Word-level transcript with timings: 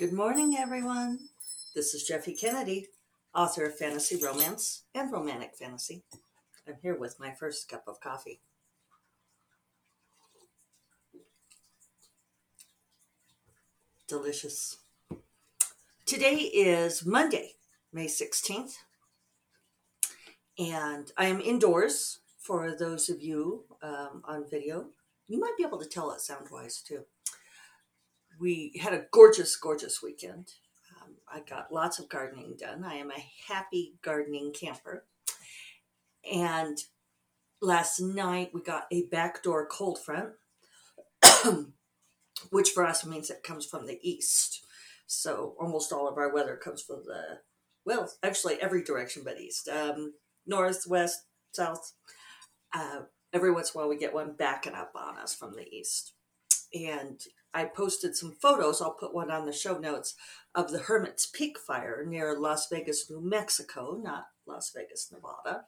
Good 0.00 0.14
morning, 0.14 0.56
everyone. 0.56 1.18
This 1.74 1.92
is 1.92 2.04
Jeffe 2.04 2.40
Kennedy, 2.40 2.86
author 3.34 3.66
of 3.66 3.76
fantasy 3.76 4.16
romance 4.16 4.84
and 4.94 5.12
romantic 5.12 5.54
fantasy. 5.54 6.04
I'm 6.66 6.76
here 6.80 6.96
with 6.96 7.20
my 7.20 7.32
first 7.32 7.68
cup 7.68 7.84
of 7.86 8.00
coffee. 8.00 8.40
Delicious. 14.08 14.78
Today 16.06 16.36
is 16.36 17.04
Monday, 17.04 17.56
May 17.92 18.06
16th, 18.06 18.76
and 20.58 21.12
I 21.18 21.26
am 21.26 21.42
indoors 21.42 22.20
for 22.38 22.74
those 22.74 23.10
of 23.10 23.20
you 23.20 23.64
um, 23.82 24.22
on 24.24 24.48
video. 24.50 24.86
You 25.28 25.38
might 25.38 25.58
be 25.58 25.62
able 25.62 25.78
to 25.78 25.86
tell 25.86 26.10
it 26.12 26.22
sound 26.22 26.46
wise 26.50 26.80
too 26.80 27.04
we 28.40 28.72
had 28.80 28.94
a 28.94 29.04
gorgeous, 29.12 29.54
gorgeous 29.54 30.02
weekend. 30.02 30.54
Um, 31.00 31.16
I 31.32 31.40
got 31.40 31.72
lots 31.72 31.98
of 31.98 32.08
gardening 32.08 32.56
done. 32.58 32.82
I 32.82 32.94
am 32.94 33.10
a 33.10 33.26
happy 33.46 33.94
gardening 34.02 34.52
camper. 34.52 35.04
And 36.30 36.78
last 37.60 38.00
night 38.00 38.50
we 38.54 38.62
got 38.62 38.86
a 38.90 39.04
backdoor 39.06 39.66
cold 39.66 39.98
front, 40.02 40.30
which 42.50 42.70
for 42.70 42.86
us 42.86 43.04
means 43.04 43.28
it 43.28 43.42
comes 43.42 43.66
from 43.66 43.86
the 43.86 43.98
east. 44.02 44.64
So 45.06 45.54
almost 45.60 45.92
all 45.92 46.08
of 46.08 46.16
our 46.16 46.32
weather 46.32 46.56
comes 46.56 46.82
from 46.82 47.02
the, 47.04 47.40
well, 47.84 48.10
actually 48.22 48.60
every 48.60 48.82
direction 48.82 49.22
but 49.24 49.38
east. 49.38 49.68
Um, 49.68 50.14
north, 50.46 50.84
west, 50.88 51.24
south. 51.52 51.92
Uh, 52.72 53.00
every 53.32 53.52
once 53.52 53.74
in 53.74 53.78
a 53.78 53.82
while 53.82 53.90
we 53.90 53.98
get 53.98 54.14
one 54.14 54.32
backing 54.38 54.74
up 54.74 54.92
on 54.94 55.18
us 55.18 55.34
from 55.34 55.54
the 55.54 55.68
east. 55.68 56.14
And 56.72 57.20
I 57.52 57.64
posted 57.64 58.16
some 58.16 58.32
photos. 58.32 58.80
I'll 58.80 58.94
put 58.94 59.14
one 59.14 59.30
on 59.30 59.46
the 59.46 59.52
show 59.52 59.78
notes 59.78 60.14
of 60.54 60.70
the 60.70 60.80
Hermit's 60.80 61.26
Peak 61.26 61.58
fire 61.58 62.04
near 62.06 62.38
Las 62.38 62.68
Vegas, 62.68 63.10
New 63.10 63.20
Mexico, 63.20 63.98
not 64.02 64.26
Las 64.46 64.72
Vegas, 64.74 65.12
Nevada. 65.12 65.64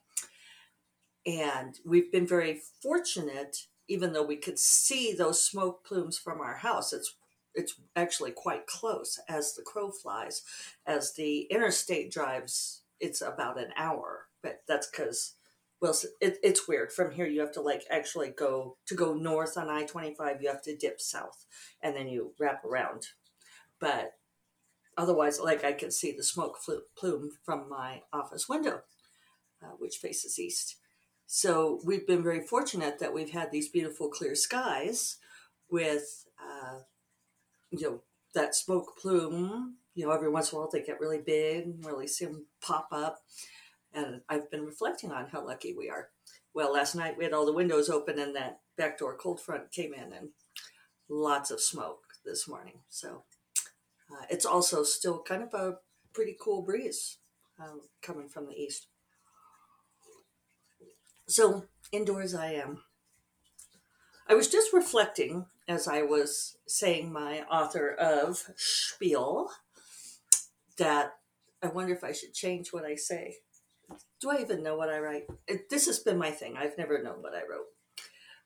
And 1.26 1.78
we've 1.84 2.10
been 2.10 2.26
very 2.26 2.60
fortunate, 2.82 3.66
even 3.88 4.12
though 4.12 4.24
we 4.24 4.36
could 4.36 4.58
see 4.58 5.12
those 5.12 5.44
smoke 5.44 5.84
plumes 5.84 6.18
from 6.18 6.40
our 6.40 6.56
house. 6.56 6.92
It's 6.92 7.16
it's 7.54 7.74
actually 7.94 8.30
quite 8.30 8.66
close 8.66 9.20
as 9.28 9.54
the 9.54 9.62
crow 9.62 9.90
flies. 9.90 10.42
As 10.86 11.12
the 11.12 11.42
interstate 11.50 12.10
drives, 12.10 12.82
it's 12.98 13.20
about 13.20 13.60
an 13.60 13.72
hour, 13.76 14.28
but 14.42 14.62
that's 14.66 14.86
because 14.86 15.34
well 15.82 15.94
it, 16.20 16.38
it's 16.42 16.68
weird. 16.68 16.92
From 16.92 17.10
here 17.10 17.26
you 17.26 17.40
have 17.40 17.52
to 17.52 17.60
like 17.60 17.82
actually 17.90 18.30
go 18.30 18.76
to 18.86 18.94
go 18.94 19.14
north 19.14 19.58
on 19.58 19.68
i-25 19.68 20.40
you 20.40 20.48
have 20.48 20.62
to 20.62 20.76
dip 20.76 21.00
south 21.00 21.44
and 21.82 21.94
then 21.94 22.08
you 22.08 22.32
wrap 22.38 22.64
around. 22.64 23.08
But 23.80 24.12
otherwise 24.96 25.40
like 25.40 25.64
i 25.64 25.72
can 25.72 25.90
see 25.90 26.12
the 26.12 26.22
smoke 26.22 26.58
plume 26.96 27.30
from 27.42 27.66
my 27.68 28.02
office 28.12 28.46
window 28.46 28.82
uh, 29.62 29.72
which 29.78 29.96
faces 29.96 30.38
east. 30.38 30.76
So 31.26 31.80
we've 31.84 32.06
been 32.06 32.22
very 32.22 32.46
fortunate 32.46 32.98
that 32.98 33.14
we've 33.14 33.30
had 33.30 33.50
these 33.50 33.68
beautiful 33.68 34.08
clear 34.08 34.34
skies 34.34 35.16
with 35.70 36.26
uh, 36.38 36.80
you 37.70 37.90
know 37.90 38.02
that 38.34 38.54
smoke 38.54 38.96
plume. 39.00 39.76
You 39.94 40.06
know 40.06 40.12
every 40.12 40.30
once 40.30 40.52
in 40.52 40.56
a 40.56 40.60
while 40.60 40.70
they 40.70 40.82
get 40.82 41.00
really 41.00 41.20
big 41.24 41.84
really 41.84 42.06
see 42.06 42.24
them 42.26 42.46
pop 42.62 42.88
up 42.92 43.18
and 43.94 44.20
I've 44.28 44.50
been 44.50 44.64
reflecting 44.64 45.12
on 45.12 45.28
how 45.28 45.44
lucky 45.44 45.74
we 45.74 45.90
are. 45.90 46.08
Well, 46.54 46.72
last 46.72 46.94
night 46.94 47.16
we 47.16 47.24
had 47.24 47.32
all 47.32 47.46
the 47.46 47.52
windows 47.52 47.88
open 47.88 48.18
and 48.18 48.34
that 48.36 48.60
backdoor 48.76 49.16
cold 49.16 49.40
front 49.40 49.70
came 49.72 49.94
in 49.94 50.12
and 50.12 50.30
lots 51.08 51.50
of 51.50 51.60
smoke 51.60 52.00
this 52.24 52.48
morning. 52.48 52.80
So 52.88 53.24
uh, 54.10 54.24
it's 54.30 54.46
also 54.46 54.82
still 54.82 55.22
kind 55.22 55.42
of 55.42 55.54
a 55.54 55.76
pretty 56.12 56.36
cool 56.40 56.62
breeze 56.62 57.18
um, 57.60 57.80
coming 58.02 58.28
from 58.28 58.46
the 58.46 58.54
east. 58.54 58.86
So 61.28 61.64
indoors 61.92 62.34
I 62.34 62.52
am. 62.52 62.82
I 64.28 64.34
was 64.34 64.48
just 64.48 64.72
reflecting 64.72 65.46
as 65.68 65.88
I 65.88 66.02
was 66.02 66.56
saying 66.66 67.12
my 67.12 67.42
author 67.42 67.90
of 67.90 68.44
spiel 68.56 69.48
that 70.78 71.12
I 71.62 71.68
wonder 71.68 71.94
if 71.94 72.04
I 72.04 72.12
should 72.12 72.34
change 72.34 72.72
what 72.72 72.84
I 72.84 72.96
say 72.96 73.36
do 74.22 74.30
I 74.30 74.40
even 74.40 74.62
know 74.62 74.76
what 74.76 74.88
I 74.88 75.00
write? 75.00 75.24
It, 75.48 75.68
this 75.68 75.86
has 75.86 75.98
been 75.98 76.16
my 76.16 76.30
thing. 76.30 76.56
I've 76.56 76.78
never 76.78 77.02
known 77.02 77.20
what 77.20 77.34
I 77.34 77.40
wrote. 77.40 77.66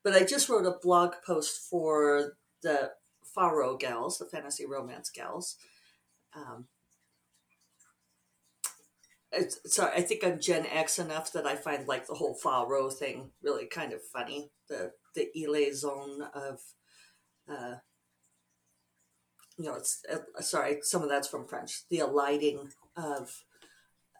But 0.02 0.14
I 0.14 0.24
just 0.24 0.48
wrote 0.48 0.66
a 0.66 0.78
blog 0.82 1.14
post 1.24 1.68
for 1.68 2.36
the 2.62 2.92
Faro 3.22 3.76
gals, 3.76 4.18
the 4.18 4.24
fantasy 4.24 4.64
romance 4.64 5.10
gals. 5.10 5.56
Um, 6.34 6.66
sorry, 9.66 9.92
I 9.94 10.00
think 10.00 10.24
I'm 10.24 10.40
Gen 10.40 10.66
X 10.66 10.98
enough 10.98 11.32
that 11.32 11.46
I 11.46 11.56
find 11.56 11.86
like 11.86 12.06
the 12.06 12.14
whole 12.14 12.34
Faro 12.34 12.88
thing 12.88 13.30
really 13.42 13.66
kind 13.66 13.92
of 13.92 14.00
funny. 14.02 14.50
The 14.68 14.92
the 15.14 15.28
liaison 15.48 16.22
of, 16.34 16.60
uh, 17.50 17.76
you 19.58 19.64
know, 19.64 19.74
it's 19.74 20.02
uh, 20.10 20.40
sorry, 20.40 20.78
some 20.82 21.02
of 21.02 21.08
that's 21.10 21.28
from 21.28 21.46
French. 21.46 21.88
The 21.90 22.00
alighting 22.00 22.70
of 22.96 23.44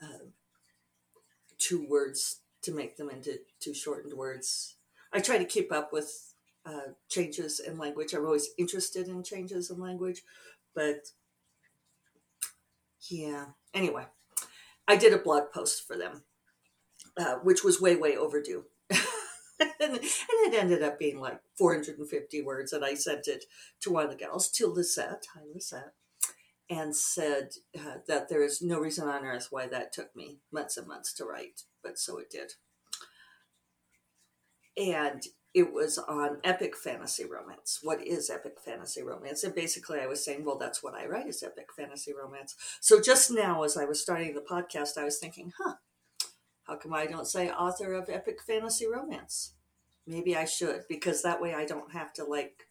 uh, 0.03 0.27
two 1.59 1.87
words 1.89 2.41
to 2.63 2.73
make 2.73 2.97
them 2.97 3.11
into 3.11 3.39
two 3.61 3.75
shortened 3.75 4.15
words. 4.15 4.77
I 5.13 5.21
try 5.21 5.39
to 5.39 5.45
keep 5.45 5.73
up 5.73 5.93
with 5.93 6.35
uh, 6.65 6.93
changes 7.09 7.61
in 7.61 7.79
language. 7.79 8.13
I'm 8.13 8.25
always 8.25 8.51
interested 8.59 9.09
in 9.09 9.23
changes 9.23 9.71
in 9.71 9.81
language, 9.81 10.23
but 10.75 11.07
yeah. 13.09 13.47
Anyway, 13.73 14.07
I 14.89 14.97
did 14.97 15.13
a 15.13 15.19
blog 15.19 15.53
post 15.53 15.87
for 15.87 15.97
them, 15.97 16.25
uh, 17.17 17.37
which 17.37 17.63
was 17.63 17.81
way, 17.81 17.97
way 17.97 18.17
overdue. 18.17 18.65
and, 18.91 20.01
it 20.01 20.55
ended 20.55 20.83
up 20.83 20.99
being 20.99 21.21
like 21.21 21.41
450 21.57 22.43
words, 22.43 22.73
and 22.73 22.85
I 22.85 22.95
sent 22.95 23.29
it 23.29 23.45
to 23.81 23.93
one 23.93 24.05
of 24.05 24.11
the 24.11 24.17
gals, 24.17 24.51
to 24.53 24.67
Lisette. 24.67 25.27
Hi, 25.35 25.43
Lisette 25.55 25.95
and 26.69 26.97
said 26.97 27.51
uh, 27.79 27.99
that 28.09 28.29
there 28.29 28.43
is 28.43 28.61
no 28.61 28.79
reason 28.79 29.09
on 29.09 29.25
earth 29.25 29.49
why 29.51 29.69
that 29.69 29.93
took 29.93 30.15
me 30.17 30.41
months 30.53 30.77
and 30.77 30.89
months 30.89 31.13
to 31.15 31.25
write, 31.25 31.63
but 31.83 31.99
so 31.99 32.19
it 32.19 32.31
did. 32.31 32.53
And 34.77 35.23
it 35.55 35.73
was 35.73 35.97
on 35.97 36.39
epic 36.45 36.77
fantasy 36.77 37.25
romance. 37.25 37.79
What 37.83 38.07
is 38.07 38.29
epic 38.29 38.57
fantasy 38.63 39.03
romance? 39.03 39.43
And 39.43 39.55
basically, 39.55 40.01
I 40.01 40.07
was 40.07 40.23
saying, 40.23 40.45
well, 40.45 40.59
that's 40.59 40.83
what 40.83 40.95
I 40.95 41.07
write 41.07 41.29
is 41.29 41.43
epic 41.43 41.69
fantasy 41.75 42.13
romance. 42.13 42.55
So 42.81 43.01
just 43.01 43.31
now, 43.31 43.63
as 43.63 43.77
I 43.77 43.87
was 43.87 44.03
starting 44.03 44.35
the 44.35 44.43
podcast, 44.43 44.99
I 44.99 45.05
was 45.05 45.19
thinking, 45.19 45.53
huh, 45.59 45.75
how 46.65 46.77
come 46.77 46.93
I 46.93 47.07
don't 47.07 47.27
say 47.27 47.49
author 47.49 47.95
of 47.95 48.11
epic 48.11 48.41
fantasy 48.47 48.87
romance? 48.87 49.55
Maybe 50.07 50.37
I 50.37 50.45
should, 50.45 50.83
because 50.89 51.23
that 51.23 51.41
way 51.41 51.55
I 51.55 51.65
don't 51.65 51.93
have 51.93 52.13
to 52.15 52.25
like 52.25 52.65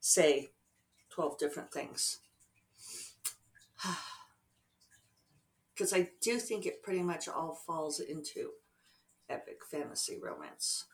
say 0.00 0.50
12 1.10 1.38
different 1.38 1.72
things 1.72 2.18
because 5.74 5.92
I 5.92 6.10
do 6.20 6.38
think 6.38 6.66
it 6.66 6.82
pretty 6.82 7.02
much 7.02 7.28
all 7.28 7.54
falls 7.66 8.00
into 8.00 8.50
epic 9.28 9.58
fantasy 9.70 10.18
romance. 10.22 10.84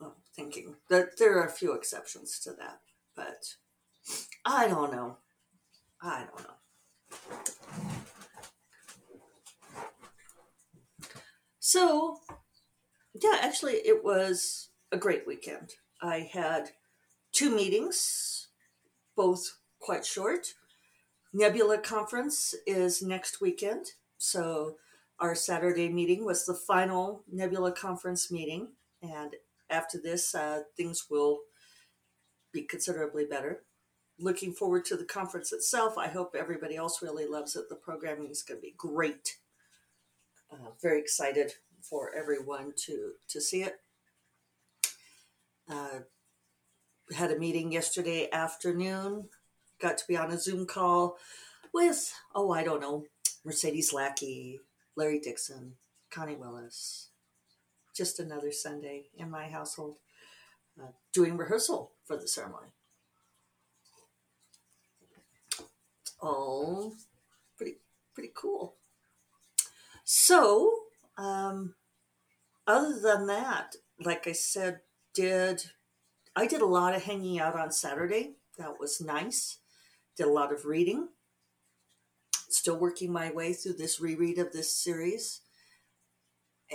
Well, 0.00 0.16
thinking 0.34 0.76
that 0.90 1.18
there 1.18 1.38
are 1.38 1.46
a 1.46 1.50
few 1.50 1.72
exceptions 1.74 2.38
to 2.40 2.50
that, 2.52 2.80
but 3.14 3.56
I 4.44 4.68
don't 4.68 4.92
know. 4.92 5.18
I 6.02 6.24
don't 6.24 6.44
know. 6.44 6.54
So, 11.58 12.20
yeah, 13.22 13.38
actually, 13.40 13.74
it 13.74 14.04
was 14.04 14.68
a 14.92 14.96
great 14.96 15.26
weekend. 15.26 15.74
I 16.02 16.28
had 16.32 16.70
two 17.32 17.54
meetings, 17.54 18.48
both 19.16 19.58
quite 19.80 20.04
short. 20.04 20.54
Nebula 21.32 21.78
Conference 21.78 22.54
is 22.66 23.02
next 23.02 23.40
weekend. 23.40 23.86
So, 24.18 24.76
our 25.18 25.34
Saturday 25.34 25.88
meeting 25.88 26.24
was 26.24 26.44
the 26.44 26.54
final 26.54 27.24
Nebula 27.30 27.72
Conference 27.72 28.30
meeting. 28.30 28.68
And 29.02 29.34
after 29.70 29.98
this, 29.98 30.34
uh, 30.34 30.62
things 30.76 31.06
will 31.10 31.40
be 32.52 32.62
considerably 32.62 33.24
better. 33.24 33.62
Looking 34.18 34.52
forward 34.52 34.84
to 34.86 34.96
the 34.96 35.04
conference 35.04 35.52
itself. 35.52 35.98
I 35.98 36.08
hope 36.08 36.34
everybody 36.34 36.76
else 36.76 37.02
really 37.02 37.26
loves 37.26 37.56
it. 37.56 37.68
The 37.68 37.76
programming 37.76 38.30
is 38.30 38.42
going 38.42 38.58
to 38.58 38.62
be 38.62 38.74
great. 38.76 39.36
Uh, 40.50 40.70
very 40.80 41.00
excited 41.00 41.52
for 41.88 42.14
everyone 42.14 42.72
to 42.86 43.12
to 43.28 43.40
see 43.40 43.62
it. 43.62 43.80
Uh, 45.70 46.00
had 47.14 47.30
a 47.30 47.38
meeting 47.38 47.72
yesterday 47.72 48.28
afternoon. 48.32 49.28
Got 49.80 49.98
to 49.98 50.06
be 50.06 50.16
on 50.16 50.30
a 50.30 50.38
Zoom 50.38 50.66
call 50.66 51.18
with 51.72 52.12
oh 52.34 52.50
I 52.50 52.64
don't 52.64 52.80
know 52.80 53.04
Mercedes 53.44 53.92
Lackey, 53.92 54.60
Larry 54.96 55.20
Dixon, 55.20 55.74
Connie 56.10 56.36
Willis, 56.36 57.10
just 57.94 58.18
another 58.18 58.50
Sunday 58.50 59.04
in 59.16 59.30
my 59.30 59.48
household 59.48 59.96
uh, 60.80 60.88
doing 61.12 61.36
rehearsal 61.36 61.92
for 62.04 62.16
the 62.16 62.28
ceremony. 62.28 62.68
All 66.20 66.94
pretty 67.56 67.76
pretty 68.14 68.32
cool. 68.34 68.74
So, 70.04 70.85
um, 71.16 71.74
other 72.66 72.98
than 73.00 73.26
that, 73.26 73.76
like 74.00 74.26
I 74.26 74.32
said, 74.32 74.80
did 75.14 75.62
I 76.34 76.46
did 76.46 76.60
a 76.60 76.66
lot 76.66 76.94
of 76.94 77.04
hanging 77.04 77.40
out 77.40 77.58
on 77.58 77.70
Saturday. 77.72 78.34
That 78.58 78.78
was 78.78 79.00
nice. 79.00 79.58
Did 80.16 80.26
a 80.26 80.32
lot 80.32 80.52
of 80.52 80.66
reading. 80.66 81.08
Still 82.50 82.78
working 82.78 83.10
my 83.10 83.32
way 83.32 83.54
through 83.54 83.74
this 83.74 84.00
reread 84.00 84.38
of 84.38 84.52
this 84.52 84.72
series. 84.72 85.40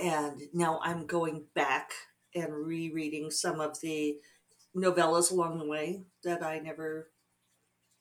And 0.01 0.41
now 0.53 0.79
I'm 0.83 1.05
going 1.05 1.43
back 1.53 1.91
and 2.33 2.53
rereading 2.53 3.29
some 3.29 3.59
of 3.59 3.79
the 3.81 4.17
novellas 4.75 5.31
along 5.31 5.59
the 5.59 5.67
way 5.67 6.03
that 6.23 6.41
I 6.41 6.59
never 6.59 7.11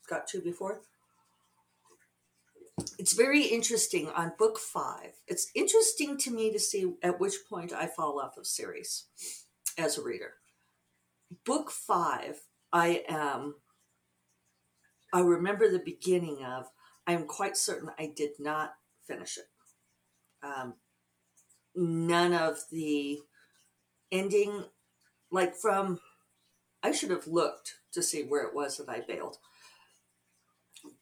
got 0.09 0.27
to 0.29 0.41
before. 0.41 0.81
It's 2.99 3.13
very 3.13 3.45
interesting 3.45 4.09
on 4.11 4.33
book 4.39 4.59
five. 4.59 5.13
It's 5.27 5.51
interesting 5.55 6.19
to 6.19 6.31
me 6.31 6.53
to 6.53 6.59
see 6.59 6.93
at 7.03 7.19
which 7.19 7.35
point 7.49 7.73
I 7.73 7.87
fall 7.87 8.21
off 8.21 8.37
of 8.37 8.47
series 8.47 9.07
as 9.79 9.99
a 9.99 10.03
reader. 10.03 10.35
Book 11.45 11.71
five, 11.71 12.41
I 12.73 13.05
am, 13.09 13.57
I 15.13 15.21
remember 15.21 15.71
the 15.71 15.83
beginning 15.85 16.45
of, 16.45 16.67
I 17.07 17.13
am 17.13 17.27
quite 17.27 17.57
certain 17.57 17.91
I 17.99 18.13
did 18.15 18.33
not 18.39 18.75
finish 19.07 19.39
it. 19.39 19.47
Um, 20.43 20.75
none 21.75 22.33
of 22.35 22.59
the 22.71 23.21
ending, 24.13 24.65
like 25.31 25.55
from, 25.55 26.01
I 26.83 26.93
should 26.93 27.11
have 27.11 27.27
looked 27.27 27.75
to 27.93 28.03
see 28.03 28.23
where 28.23 28.43
it 28.45 28.55
was 28.55 28.77
that 28.79 28.89
I 28.89 29.01
bailed. 29.01 29.39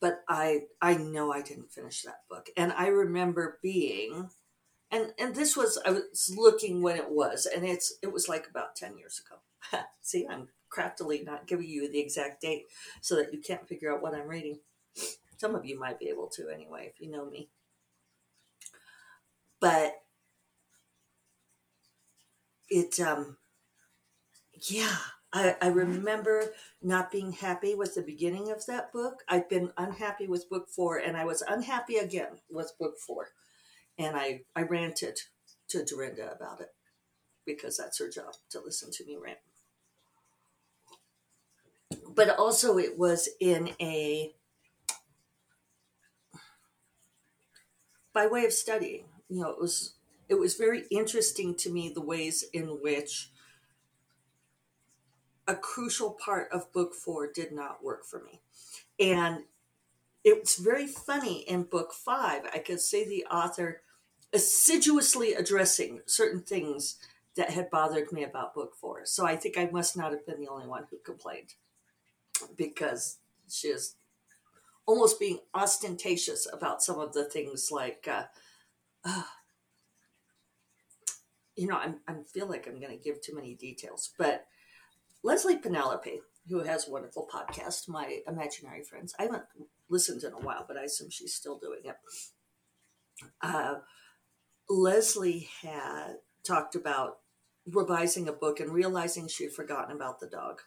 But 0.00 0.22
I 0.28 0.62
I 0.80 0.94
know 0.96 1.32
I 1.32 1.42
didn't 1.42 1.72
finish 1.72 2.02
that 2.02 2.22
book. 2.28 2.48
And 2.56 2.72
I 2.72 2.88
remember 2.88 3.58
being 3.62 4.30
and 4.90 5.12
and 5.18 5.34
this 5.34 5.56
was 5.56 5.78
I 5.84 5.90
was 5.90 6.34
looking 6.36 6.82
when 6.82 6.96
it 6.96 7.10
was, 7.10 7.46
and 7.46 7.64
it's 7.66 7.94
it 8.02 8.12
was 8.12 8.28
like 8.28 8.48
about 8.48 8.76
ten 8.76 8.96
years 8.98 9.20
ago. 9.24 9.82
See, 10.02 10.26
I'm 10.28 10.48
craftily 10.70 11.22
not 11.24 11.46
giving 11.46 11.66
you 11.68 11.90
the 11.90 12.00
exact 12.00 12.42
date 12.42 12.66
so 13.00 13.16
that 13.16 13.32
you 13.32 13.40
can't 13.40 13.68
figure 13.68 13.92
out 13.94 14.02
what 14.02 14.14
I'm 14.14 14.28
reading. 14.28 14.60
Some 15.38 15.54
of 15.54 15.64
you 15.64 15.78
might 15.78 15.98
be 15.98 16.08
able 16.08 16.28
to 16.28 16.48
anyway 16.50 16.90
if 16.92 17.00
you 17.00 17.10
know 17.10 17.26
me. 17.26 17.50
But 19.60 19.94
it 22.70 22.98
um 23.00 23.36
yeah 24.68 24.96
I, 25.32 25.56
I 25.60 25.68
mm-hmm. 25.68 25.78
remember 25.78 26.52
not 26.82 27.10
being 27.10 27.32
happy 27.32 27.74
with 27.74 27.94
the 27.94 28.02
beginning 28.02 28.50
of 28.50 28.64
that 28.66 28.92
book. 28.92 29.22
I've 29.28 29.48
been 29.48 29.72
unhappy 29.76 30.26
with 30.26 30.48
book 30.48 30.68
four 30.68 30.98
and 30.98 31.16
i 31.16 31.24
was 31.24 31.42
unhappy 31.42 31.96
again 31.96 32.38
with 32.50 32.72
book 32.78 32.98
four. 32.98 33.28
And 33.98 34.16
i 34.16 34.42
i 34.56 34.62
ranted 34.62 35.18
to 35.68 35.84
dorinda 35.84 36.32
about 36.32 36.60
it 36.60 36.72
because 37.44 37.76
that's 37.76 37.98
her 37.98 38.08
job 38.08 38.34
to 38.50 38.60
listen 38.60 38.90
to 38.92 39.04
me 39.04 39.16
rant. 39.22 39.38
But 42.14 42.38
also 42.38 42.78
it 42.78 42.98
was 42.98 43.28
in 43.40 43.70
a 43.80 44.34
by 48.14 48.26
way 48.26 48.44
of 48.44 48.52
studying 48.52 49.04
you 49.28 49.40
know 49.40 49.50
it 49.50 49.60
was 49.60 49.94
it 50.28 50.34
was 50.34 50.56
very 50.56 50.84
interesting 50.90 51.54
to 51.54 51.70
me 51.70 51.90
the 51.94 52.00
ways 52.00 52.44
in 52.52 52.66
which 52.82 53.30
a 55.48 55.56
crucial 55.56 56.10
part 56.10 56.48
of 56.52 56.72
book 56.72 56.94
four 56.94 57.32
did 57.32 57.50
not 57.50 57.82
work 57.82 58.04
for 58.04 58.22
me. 58.22 58.40
And 59.00 59.44
it's 60.22 60.58
very 60.58 60.86
funny 60.86 61.40
in 61.40 61.62
book 61.62 61.92
five, 61.92 62.42
I 62.52 62.58
could 62.58 62.80
see 62.80 63.04
the 63.04 63.24
author 63.34 63.80
assiduously 64.32 65.32
addressing 65.32 66.02
certain 66.04 66.42
things 66.42 66.98
that 67.34 67.50
had 67.50 67.70
bothered 67.70 68.12
me 68.12 68.24
about 68.24 68.54
book 68.54 68.74
four. 68.76 69.06
So 69.06 69.24
I 69.24 69.36
think 69.36 69.56
I 69.56 69.70
must 69.72 69.96
not 69.96 70.12
have 70.12 70.26
been 70.26 70.38
the 70.38 70.48
only 70.48 70.66
one 70.66 70.84
who 70.90 70.98
complained 70.98 71.54
because 72.56 73.18
she 73.48 73.68
is 73.68 73.94
almost 74.86 75.18
being 75.18 75.38
ostentatious 75.54 76.46
about 76.52 76.82
some 76.82 76.98
of 76.98 77.14
the 77.14 77.24
things 77.24 77.70
like, 77.72 78.06
uh, 78.10 78.24
uh, 79.04 79.22
you 81.56 81.66
know, 81.66 81.76
I'm, 81.76 82.00
I 82.06 82.14
feel 82.32 82.48
like 82.48 82.66
I'm 82.66 82.80
going 82.80 82.96
to 82.96 83.02
give 83.02 83.20
too 83.20 83.34
many 83.34 83.54
details, 83.54 84.10
but 84.18 84.46
Leslye 85.24 85.60
Penelope, 85.60 86.20
who 86.48 86.60
has 86.60 86.88
a 86.88 86.90
wonderful 86.90 87.28
podcast, 87.32 87.88
My 87.88 88.20
Imaginary 88.26 88.82
Friends. 88.82 89.14
I 89.18 89.24
haven't 89.24 89.44
listened 89.88 90.22
in 90.24 90.32
a 90.32 90.38
while, 90.38 90.64
but 90.66 90.76
I 90.76 90.84
assume 90.84 91.10
she's 91.10 91.34
still 91.34 91.58
doing 91.58 91.80
it. 91.84 91.96
Uh, 93.42 93.76
Leslye 94.70 95.48
had 95.62 96.16
talked 96.44 96.74
about 96.74 97.18
revising 97.66 98.28
a 98.28 98.32
book 98.32 98.60
and 98.60 98.72
realizing 98.72 99.28
she 99.28 99.44
had 99.44 99.52
forgotten 99.52 99.94
about 99.94 100.20
the 100.20 100.26
dog. 100.26 100.62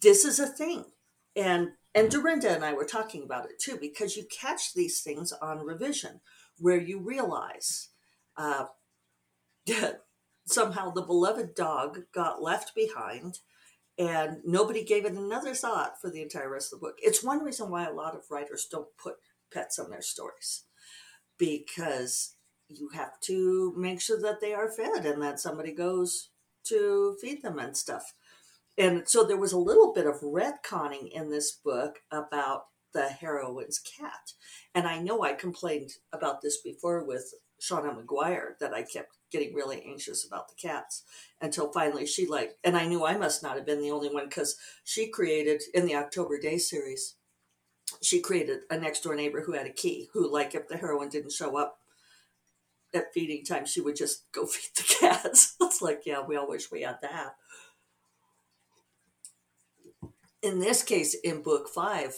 This 0.00 0.24
is 0.24 0.38
a 0.38 0.46
thing. 0.46 0.84
And 1.34 1.70
and 1.94 2.10
Dorinda 2.10 2.54
and 2.54 2.64
I 2.64 2.74
were 2.74 2.84
talking 2.84 3.22
about 3.24 3.46
it 3.46 3.58
too, 3.58 3.76
because 3.80 4.16
you 4.16 4.24
catch 4.30 4.74
these 4.74 5.00
things 5.00 5.32
on 5.32 5.64
revision 5.64 6.20
where 6.58 6.80
you 6.80 7.00
realize 7.00 7.88
uh, 8.36 8.66
somehow 10.48 10.90
the 10.90 11.02
beloved 11.02 11.54
dog 11.54 12.00
got 12.12 12.42
left 12.42 12.74
behind 12.74 13.38
and 13.98 14.38
nobody 14.44 14.84
gave 14.84 15.04
it 15.04 15.12
another 15.12 15.54
thought 15.54 16.00
for 16.00 16.08
the 16.08 16.22
entire 16.22 16.48
rest 16.48 16.72
of 16.72 16.78
the 16.78 16.86
book. 16.86 16.96
It's 17.02 17.24
one 17.24 17.44
reason 17.44 17.70
why 17.70 17.86
a 17.86 17.92
lot 17.92 18.14
of 18.14 18.30
writers 18.30 18.66
don't 18.70 18.88
put 18.96 19.16
pets 19.52 19.78
on 19.78 19.90
their 19.90 20.02
stories 20.02 20.64
because 21.36 22.36
you 22.68 22.90
have 22.94 23.18
to 23.22 23.74
make 23.76 24.00
sure 24.00 24.20
that 24.20 24.40
they 24.40 24.54
are 24.54 24.70
fed 24.70 25.04
and 25.04 25.22
that 25.22 25.40
somebody 25.40 25.72
goes 25.72 26.30
to 26.64 27.16
feed 27.20 27.42
them 27.42 27.58
and 27.58 27.76
stuff. 27.76 28.12
And 28.76 29.08
so 29.08 29.24
there 29.24 29.36
was 29.36 29.52
a 29.52 29.58
little 29.58 29.92
bit 29.92 30.06
of 30.06 30.20
retconning 30.20 31.10
in 31.10 31.30
this 31.30 31.50
book 31.52 32.00
about 32.12 32.66
the 32.92 33.08
heroine's 33.08 33.80
cat. 33.80 34.32
And 34.74 34.86
I 34.86 35.00
know 35.00 35.22
I 35.22 35.32
complained 35.32 35.90
about 36.12 36.42
this 36.42 36.58
before 36.60 37.04
with 37.04 37.34
Seanan 37.60 38.02
McGuire 38.02 38.58
that 38.60 38.72
I 38.72 38.82
kept 38.82 39.16
getting 39.30 39.54
really 39.54 39.82
anxious 39.86 40.24
about 40.24 40.48
the 40.48 40.54
cats 40.54 41.02
until 41.40 41.72
finally 41.72 42.06
she 42.06 42.26
like 42.26 42.56
and 42.64 42.76
I 42.76 42.86
knew 42.86 43.04
I 43.04 43.18
must 43.18 43.42
not 43.42 43.56
have 43.56 43.66
been 43.66 43.80
the 43.80 43.90
only 43.90 44.08
one 44.08 44.28
because 44.28 44.56
she 44.84 45.08
created 45.08 45.62
in 45.74 45.86
the 45.86 45.96
October 45.96 46.38
Daye 46.38 46.58
series 46.58 47.16
she 48.00 48.20
created 48.20 48.60
a 48.70 48.78
next 48.78 49.02
door 49.02 49.14
neighbor 49.14 49.42
who 49.42 49.52
had 49.52 49.66
a 49.66 49.72
key 49.72 50.08
who 50.12 50.30
like 50.30 50.54
if 50.54 50.68
the 50.68 50.76
heroine 50.76 51.08
didn't 51.08 51.32
show 51.32 51.56
up 51.56 51.78
at 52.94 53.12
feeding 53.12 53.44
time 53.44 53.66
she 53.66 53.80
would 53.80 53.96
just 53.96 54.30
go 54.32 54.46
feed 54.46 54.70
the 54.76 54.94
cats. 55.00 55.56
It's 55.60 55.82
like 55.82 56.02
yeah 56.06 56.22
we 56.26 56.36
all 56.36 56.48
wish 56.48 56.70
we 56.70 56.82
had 56.82 56.98
that. 57.02 57.34
In 60.42 60.60
this 60.60 60.82
case 60.82 61.14
in 61.14 61.42
book 61.42 61.68
five 61.68 62.14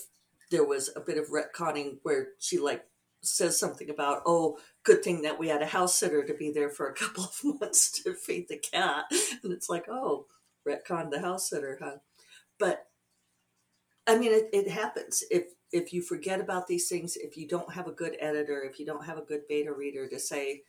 there 0.51 0.65
was 0.65 0.91
a 0.95 1.01
bit 1.01 1.17
of 1.17 1.29
retconning 1.29 1.99
where 2.03 2.29
she 2.39 2.59
like 2.59 2.85
says 3.23 3.59
something 3.59 3.91
about, 3.91 4.23
oh, 4.27 4.59
good 4.83 5.03
thing 5.03 5.23
that 5.23 5.39
we 5.39 5.49
had 5.49 5.63
a 5.63 5.67
house 5.67 5.95
sitter 5.99 6.25
to 6.25 6.35
be 6.35 6.51
there 6.51 6.71
for 6.71 6.89
a 6.89 6.95
couple 6.95 7.25
of 7.25 7.61
months 7.61 7.91
to 8.03 8.15
feed 8.15 8.49
the 8.49 8.59
cat. 8.59 9.05
And 9.43 9.53
it's 9.53 9.69
like, 9.69 9.89
oh, 9.89 10.27
retcon 10.67 11.11
the 11.11 11.21
house 11.21 11.51
sitter, 11.51 11.79
huh? 11.81 11.97
But 12.59 12.87
I 14.07 14.19
mean, 14.19 14.33
it, 14.33 14.49
it 14.53 14.69
happens. 14.69 15.23
If 15.31 15.45
if 15.73 15.93
you 15.93 16.03
forget 16.03 16.41
about 16.41 16.67
these 16.67 16.89
things, 16.89 17.17
if 17.17 17.37
you 17.37 17.47
don't 17.47 17.73
have 17.73 17.87
a 17.87 17.93
good 17.93 18.17
editor, 18.19 18.63
if 18.63 18.81
you 18.81 18.87
don't 18.87 19.05
have 19.05 19.19
a 19.19 19.25
good 19.25 19.43
beta 19.49 19.73
reader 19.73 20.09
to 20.09 20.19
say, 20.19 20.63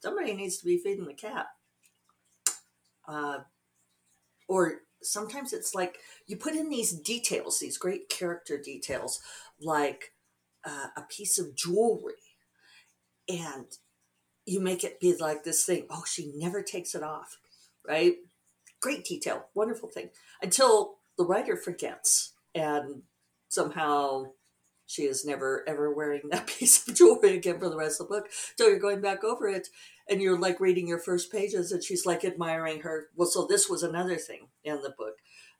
somebody 0.00 0.34
needs 0.34 0.58
to 0.58 0.64
be 0.64 0.78
feeding 0.78 1.06
the 1.06 1.14
cat. 1.14 1.46
Uh, 3.08 3.38
or 4.48 4.82
sometimes 5.02 5.52
it's 5.52 5.74
like 5.74 5.98
you 6.26 6.36
put 6.36 6.54
in 6.54 6.68
these 6.68 6.92
details, 6.92 7.58
these 7.58 7.76
great 7.76 8.08
character 8.08 8.56
details, 8.56 9.20
like 9.60 10.12
uh, 10.66 10.88
a 10.96 11.02
piece 11.02 11.38
of 11.38 11.54
jewelry 11.54 12.14
and 13.28 13.66
you 14.44 14.60
make 14.60 14.84
it 14.84 15.00
be 15.00 15.14
like 15.16 15.44
this 15.44 15.64
thing. 15.64 15.86
Oh, 15.90 16.04
she 16.06 16.32
never 16.34 16.62
takes 16.62 16.94
it 16.94 17.02
off, 17.02 17.38
right? 17.86 18.16
Great 18.80 19.04
detail, 19.04 19.46
wonderful 19.54 19.88
thing. 19.88 20.10
Until 20.42 20.96
the 21.16 21.24
writer 21.24 21.56
forgets 21.56 22.34
and 22.54 23.02
somehow 23.48 24.26
she 24.86 25.02
is 25.02 25.24
never 25.24 25.64
ever 25.68 25.92
wearing 25.92 26.22
that 26.30 26.46
piece 26.46 26.86
of 26.86 26.94
jewelry 26.94 27.36
again 27.36 27.58
for 27.58 27.68
the 27.68 27.76
rest 27.76 28.00
of 28.00 28.08
the 28.08 28.14
book. 28.14 28.28
So 28.56 28.68
you're 28.68 28.78
going 28.78 29.00
back 29.00 29.24
over 29.24 29.48
it 29.48 29.68
and 30.08 30.22
you're 30.22 30.38
like 30.38 30.60
reading 30.60 30.86
your 30.86 31.00
first 31.00 31.32
pages 31.32 31.72
and 31.72 31.82
she's 31.82 32.06
like 32.06 32.24
admiring 32.24 32.80
her. 32.80 33.08
Well, 33.16 33.28
so 33.28 33.46
this 33.46 33.68
was 33.68 33.82
another 33.82 34.16
thing 34.16 34.48
in 34.64 34.82
the 34.82 34.94
book 34.96 35.14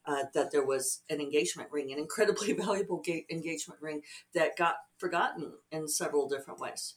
uh, 0.06 0.24
that 0.34 0.52
there 0.52 0.64
was 0.64 1.02
an 1.10 1.20
engagement 1.20 1.70
ring, 1.72 1.92
an 1.92 1.98
incredibly 1.98 2.52
valuable 2.64 3.02
ga- 3.04 3.26
engagement 3.30 3.80
ring 3.82 4.02
that 4.34 4.56
got 4.56 4.76
forgotten 4.98 5.52
in 5.72 5.88
several 5.88 6.28
different 6.28 6.60
ways. 6.60 6.94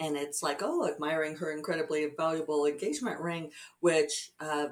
and 0.00 0.16
it's 0.16 0.42
like, 0.42 0.60
oh, 0.62 0.88
admiring 0.88 1.36
her 1.36 1.52
incredibly 1.52 2.06
valuable 2.16 2.66
engagement 2.66 3.20
ring, 3.20 3.50
which, 3.80 4.32
uh, 4.40 4.66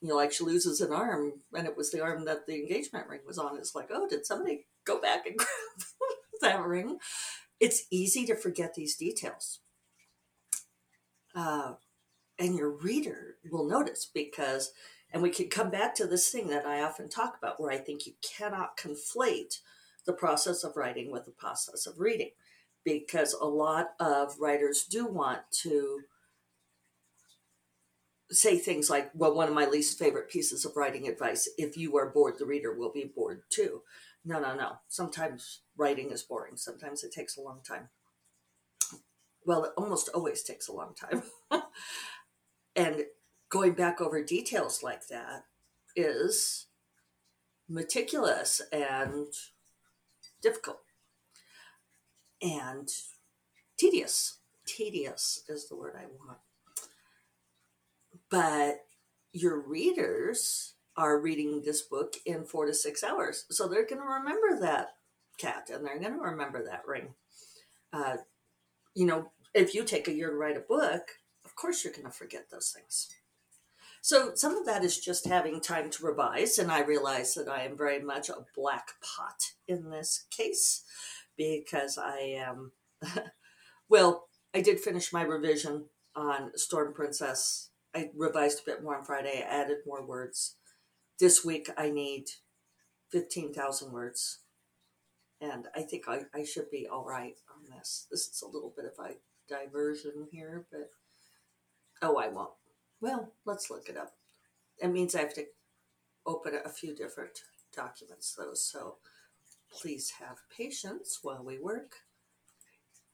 you 0.00 0.08
know, 0.08 0.16
like 0.16 0.32
she 0.32 0.44
loses 0.44 0.80
an 0.80 0.92
arm, 0.92 1.34
and 1.54 1.66
it 1.66 1.76
was 1.76 1.90
the 1.92 2.00
arm 2.02 2.24
that 2.26 2.46
the 2.46 2.54
engagement 2.56 3.08
ring 3.08 3.20
was 3.26 3.38
on. 3.38 3.58
It's 3.58 3.74
like, 3.74 3.88
oh, 3.92 4.08
did 4.08 4.26
somebody 4.26 4.66
go 4.84 5.00
back 5.00 5.26
and 5.26 5.36
grab 5.38 5.48
that 6.42 6.64
ring? 6.66 6.98
It's 7.60 7.84
easy 7.90 8.26
to 8.26 8.36
forget 8.36 8.74
these 8.74 8.96
details. 8.96 9.60
Uh, 11.34 11.74
and 12.38 12.56
your 12.56 12.70
reader 12.70 13.36
will 13.50 13.68
notice 13.68 14.08
because, 14.12 14.72
and 15.12 15.22
we 15.22 15.30
can 15.30 15.48
come 15.48 15.70
back 15.70 15.94
to 15.96 16.06
this 16.06 16.28
thing 16.28 16.48
that 16.48 16.66
I 16.66 16.82
often 16.82 17.08
talk 17.08 17.36
about 17.38 17.60
where 17.60 17.70
I 17.70 17.78
think 17.78 18.06
you 18.06 18.12
cannot 18.22 18.76
conflate 18.76 19.60
the 20.04 20.12
process 20.12 20.64
of 20.64 20.76
writing 20.76 21.10
with 21.10 21.24
the 21.24 21.30
process 21.30 21.86
of 21.86 21.98
reading 21.98 22.30
because 22.84 23.34
a 23.34 23.46
lot 23.46 23.90
of 24.00 24.38
writers 24.38 24.84
do 24.84 25.06
want 25.06 25.40
to 25.62 26.00
say 28.30 28.58
things 28.58 28.90
like, 28.90 29.10
well, 29.14 29.34
one 29.34 29.48
of 29.48 29.54
my 29.54 29.66
least 29.66 29.98
favorite 29.98 30.30
pieces 30.30 30.64
of 30.64 30.76
writing 30.76 31.08
advice 31.08 31.48
if 31.56 31.76
you 31.76 31.96
are 31.96 32.10
bored, 32.10 32.38
the 32.38 32.46
reader 32.46 32.74
will 32.74 32.92
be 32.92 33.10
bored 33.14 33.42
too. 33.48 33.82
No, 34.24 34.38
no, 34.38 34.54
no. 34.54 34.78
Sometimes 34.88 35.60
writing 35.76 36.10
is 36.10 36.22
boring, 36.22 36.56
sometimes 36.56 37.02
it 37.02 37.12
takes 37.12 37.36
a 37.36 37.42
long 37.42 37.60
time. 37.66 37.88
Well, 39.44 39.64
it 39.64 39.72
almost 39.76 40.10
always 40.10 40.42
takes 40.42 40.68
a 40.68 40.72
long 40.72 40.94
time. 40.94 41.22
and 42.76 43.04
going 43.48 43.72
back 43.72 44.00
over 44.00 44.22
details 44.22 44.82
like 44.82 45.08
that 45.08 45.44
is 45.96 46.66
meticulous 47.68 48.60
and 48.72 49.26
difficult 50.42 50.80
and 52.40 52.88
tedious. 53.78 54.38
Tedious 54.66 55.44
is 55.48 55.68
the 55.68 55.76
word 55.76 55.94
I 55.98 56.04
want. 56.04 56.38
But 58.30 58.84
your 59.32 59.60
readers 59.60 60.74
are 60.96 61.20
reading 61.20 61.62
this 61.62 61.82
book 61.82 62.14
in 62.26 62.44
four 62.44 62.66
to 62.66 62.74
six 62.74 63.02
hours. 63.02 63.44
So 63.50 63.66
they're 63.66 63.86
going 63.86 64.02
to 64.02 64.08
remember 64.08 64.60
that 64.60 64.96
cat 65.38 65.70
and 65.72 65.86
they're 65.86 65.98
going 65.98 66.12
to 66.12 66.18
remember 66.18 66.64
that 66.64 66.86
ring. 66.86 67.14
Uh, 67.92 68.16
you 68.94 69.06
know, 69.06 69.30
if 69.54 69.74
you 69.74 69.84
take 69.84 70.08
a 70.08 70.12
year 70.12 70.30
to 70.30 70.36
write 70.36 70.56
a 70.56 70.60
book, 70.60 71.02
of 71.44 71.54
course 71.54 71.84
you're 71.84 71.92
going 71.92 72.04
to 72.04 72.10
forget 72.10 72.50
those 72.50 72.74
things. 72.76 73.08
So 74.00 74.32
some 74.34 74.56
of 74.56 74.66
that 74.66 74.84
is 74.84 74.98
just 74.98 75.26
having 75.26 75.60
time 75.60 75.90
to 75.90 76.06
revise, 76.06 76.58
and 76.58 76.70
I 76.70 76.80
realize 76.80 77.34
that 77.34 77.48
I 77.48 77.62
am 77.62 77.76
very 77.76 78.00
much 78.00 78.28
a 78.28 78.44
black 78.54 78.92
pot 79.02 79.52
in 79.66 79.90
this 79.90 80.26
case 80.30 80.84
because 81.36 81.98
I 81.98 82.18
am, 82.38 82.72
well, 83.88 84.28
I 84.54 84.60
did 84.60 84.80
finish 84.80 85.12
my 85.12 85.22
revision 85.22 85.86
on 86.16 86.52
Storm 86.56 86.94
Princess. 86.94 87.70
I 87.94 88.10
revised 88.16 88.60
a 88.60 88.70
bit 88.70 88.82
more 88.82 88.96
on 88.96 89.04
Friday, 89.04 89.44
I 89.44 89.48
added 89.62 89.78
more 89.86 90.04
words. 90.04 90.56
This 91.18 91.44
week 91.44 91.68
I 91.76 91.90
need 91.90 92.26
15,000 93.10 93.92
words. 93.92 94.40
And 95.40 95.66
I 95.74 95.82
think 95.82 96.04
I, 96.08 96.22
I 96.34 96.44
should 96.44 96.70
be 96.70 96.88
all 96.90 97.04
right 97.04 97.36
on 97.54 97.76
this. 97.76 98.06
This 98.10 98.26
is 98.26 98.42
a 98.42 98.48
little 98.48 98.72
bit 98.76 98.86
of 98.86 99.04
a 99.04 99.14
diversion 99.48 100.26
here, 100.32 100.66
but 100.70 100.90
oh, 102.02 102.16
I 102.16 102.28
won't. 102.28 102.50
Well, 103.00 103.32
let's 103.44 103.70
look 103.70 103.88
it 103.88 103.96
up. 103.96 104.14
It 104.78 104.88
means 104.88 105.14
I 105.14 105.20
have 105.20 105.34
to 105.34 105.46
open 106.26 106.54
a 106.64 106.68
few 106.68 106.94
different 106.94 107.42
documents, 107.74 108.34
though. 108.36 108.54
So 108.54 108.96
please 109.70 110.10
have 110.18 110.38
patience 110.54 111.20
while 111.22 111.42
we 111.44 111.58
work. 111.58 111.92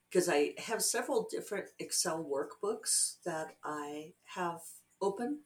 Because 0.09 0.29
I 0.29 0.55
have 0.59 0.83
several 0.83 1.26
different 1.31 1.67
Excel 1.79 2.25
workbooks 2.25 3.17
that 3.25 3.57
I 3.64 4.12
have 4.35 4.61
open 5.03 5.41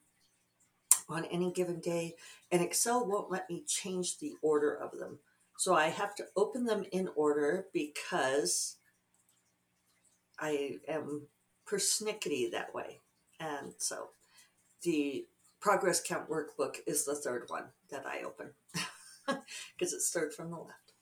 on 1.08 1.24
any 1.26 1.50
given 1.50 1.80
day, 1.80 2.14
and 2.52 2.60
Excel 2.60 3.06
won't 3.06 3.30
let 3.30 3.48
me 3.48 3.64
change 3.66 4.18
the 4.18 4.34
order 4.42 4.74
of 4.74 4.98
them. 4.98 5.18
So 5.56 5.74
I 5.74 5.88
have 5.88 6.14
to 6.16 6.26
open 6.36 6.66
them 6.66 6.84
in 6.92 7.08
order 7.16 7.66
because 7.72 8.76
I 10.38 10.78
am 10.86 11.22
persnickety 11.66 12.50
that 12.52 12.74
way. 12.74 13.00
And 13.40 13.72
so 13.78 14.10
the 14.82 15.26
progress 15.60 16.00
count 16.00 16.30
workbook 16.30 16.76
is 16.86 17.04
the 17.04 17.14
third 17.14 17.44
one 17.48 17.64
that 17.90 18.04
I 18.06 18.22
open 18.22 18.50
because 19.26 19.92
it's 19.92 20.10
third 20.10 20.32
from 20.32 20.50
the 20.50 20.56
left. 20.56 20.92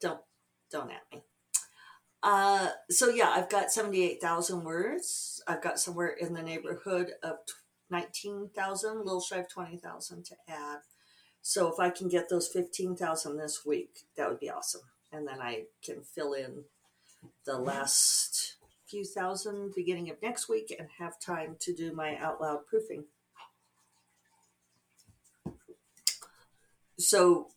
Don't 0.00 0.20
don't 0.70 0.90
at 0.90 1.02
me. 1.12 1.22
Uh, 2.22 2.68
so 2.88 3.08
yeah, 3.08 3.30
I've 3.30 3.50
got 3.50 3.72
seventy 3.72 4.02
eight 4.04 4.20
thousand 4.20 4.64
words. 4.64 5.42
I've 5.46 5.62
got 5.62 5.78
somewhere 5.78 6.08
in 6.08 6.34
the 6.34 6.42
neighborhood 6.42 7.12
of 7.22 7.36
nineteen 7.90 8.50
thousand, 8.54 8.98
a 8.98 9.02
little 9.02 9.20
shy 9.20 9.38
of 9.38 9.48
twenty 9.48 9.76
thousand 9.76 10.24
to 10.26 10.36
add. 10.48 10.78
So 11.42 11.72
if 11.72 11.80
I 11.80 11.90
can 11.90 12.08
get 12.08 12.28
those 12.28 12.48
fifteen 12.48 12.96
thousand 12.96 13.36
this 13.36 13.66
week, 13.66 14.06
that 14.16 14.28
would 14.28 14.40
be 14.40 14.50
awesome, 14.50 14.82
and 15.12 15.26
then 15.26 15.40
I 15.40 15.64
can 15.84 16.02
fill 16.02 16.32
in 16.32 16.64
the 17.44 17.58
last 17.58 18.56
few 18.92 19.04
thousand 19.06 19.74
beginning 19.74 20.10
of 20.10 20.20
next 20.22 20.50
week 20.50 20.74
and 20.78 20.86
have 20.98 21.18
time 21.18 21.56
to 21.58 21.72
do 21.72 21.94
my 21.94 22.14
out 22.18 22.42
loud 22.42 22.66
proofing. 22.66 23.04
So, 26.98 27.48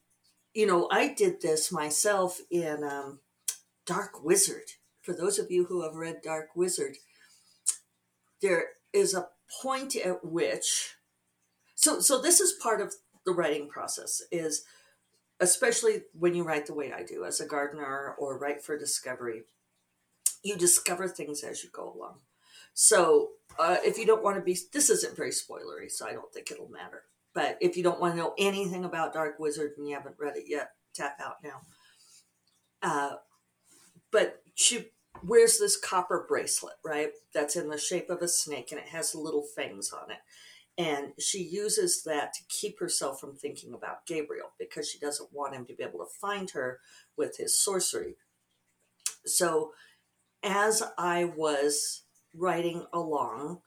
you 0.54 0.66
know, 0.66 0.88
I 0.90 1.14
did 1.14 1.42
this 1.42 1.74
myself 1.74 2.40
in 2.50 2.86
um, 2.86 3.20
Dark 3.86 4.24
Wizard. 4.24 4.72
For 5.02 5.12
those 5.12 5.38
of 5.38 5.52
you 5.52 5.66
who 5.66 5.84
have 5.84 5.96
read 5.96 6.22
Dark 6.24 6.56
Wizard, 6.56 6.96
there 8.42 8.68
is 8.94 9.14
a 9.14 9.28
point 9.62 9.98
at 9.98 10.24
which 10.24 10.96
so 11.76 12.00
so 12.00 12.20
this 12.20 12.40
is 12.40 12.54
part 12.54 12.82
of 12.82 12.96
the 13.26 13.34
writing 13.34 13.68
process 13.68 14.24
is 14.32 14.64
especially 15.40 16.02
when 16.18 16.34
you 16.34 16.44
write 16.44 16.66
the 16.66 16.74
way 16.74 16.92
I 16.92 17.04
do 17.04 17.26
as 17.26 17.40
a 17.40 17.46
gardener 17.46 18.16
or 18.18 18.40
write 18.40 18.64
for 18.64 18.78
discovery 18.78 19.44
you 20.44 20.56
discover 20.58 21.08
things 21.08 21.44
as 21.44 21.64
you 21.64 21.70
go 21.72 21.94
along. 21.94 22.16
So 22.74 23.30
uh, 23.58 23.78
if 23.84 23.98
you 23.98 24.06
don't 24.06 24.24
want 24.24 24.38
to 24.38 24.42
be, 24.42 24.58
this 24.74 24.90
isn't 24.90 25.16
very 25.16 25.32
spoilery, 25.32 25.90
so 25.90 26.08
I 26.08 26.14
don't 26.14 26.32
think 26.34 26.52
it'll 26.52 26.70
matter. 26.70 27.04
But 27.34 27.58
if 27.62 27.76
you 27.76 27.84
don't 27.84 28.00
want 28.00 28.14
to 28.14 28.18
know 28.18 28.34
anything 28.38 28.86
about 28.86 29.14
Dark 29.14 29.40
Wizard 29.40 29.74
and 29.78 29.88
you 29.88 29.96
haven't 29.96 30.16
read 30.20 30.38
it 30.38 30.46
yet, 30.48 30.72
tap 30.94 31.20
out 31.24 31.38
now. 31.44 31.62
Uh, 32.82 33.16
but 34.12 34.42
she 34.56 34.92
wears 35.24 35.60
this 35.60 35.78
copper 35.78 36.26
bracelet, 36.28 36.76
right? 36.84 37.10
That's 37.34 37.56
in 37.56 37.70
the 37.70 37.78
shape 37.78 38.10
of 38.10 38.22
a 38.22 38.28
snake 38.28 38.72
and 38.72 38.80
it 38.80 38.88
has 38.88 39.16
little 39.16 39.44
fangs 39.56 39.92
on 39.92 40.12
it. 40.12 40.18
And 40.78 41.14
she 41.20 41.42
uses 41.42 42.04
that 42.04 42.34
to 42.34 42.42
keep 42.50 42.80
herself 42.80 43.20
from 43.20 43.36
thinking 43.36 43.74
about 43.74 44.06
Gabriel 44.06 44.52
because 44.60 44.90
she 44.90 45.00
doesn't 45.00 45.34
want 45.34 45.56
him 45.56 45.66
to 45.66 45.74
be 45.74 45.84
able 45.84 46.00
to 46.00 46.20
find 46.20 46.52
her 46.52 46.80
with 47.18 47.38
his 47.38 47.58
sorcery. 47.58 48.16
So 49.26 49.72
as 50.46 50.84
I 50.98 51.26
was 51.26 52.04
writing 52.34 52.86
along, 52.94 53.62